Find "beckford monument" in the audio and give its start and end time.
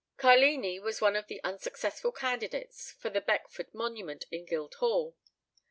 3.21-4.25